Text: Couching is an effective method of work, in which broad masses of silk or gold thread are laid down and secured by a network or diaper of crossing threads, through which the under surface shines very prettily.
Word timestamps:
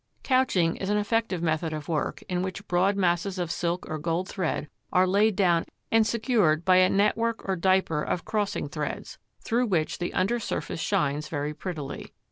Couching 0.23 0.77
is 0.77 0.89
an 0.89 0.97
effective 0.97 1.43
method 1.43 1.73
of 1.73 1.87
work, 1.87 2.23
in 2.27 2.41
which 2.41 2.67
broad 2.67 2.95
masses 2.97 3.37
of 3.37 3.51
silk 3.51 3.87
or 3.87 3.99
gold 3.99 4.27
thread 4.27 4.67
are 4.91 5.05
laid 5.05 5.35
down 5.35 5.63
and 5.91 6.07
secured 6.07 6.65
by 6.65 6.77
a 6.77 6.89
network 6.89 7.47
or 7.47 7.55
diaper 7.55 8.01
of 8.01 8.25
crossing 8.25 8.67
threads, 8.67 9.19
through 9.41 9.67
which 9.67 9.99
the 9.99 10.11
under 10.15 10.39
surface 10.39 10.79
shines 10.79 11.27
very 11.29 11.53
prettily. 11.53 12.13